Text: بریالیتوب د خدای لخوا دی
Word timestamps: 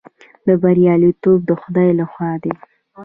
بریالیتوب 0.61 1.39
د 1.49 1.51
خدای 1.61 1.89
لخوا 1.99 2.31
دی 2.43 2.53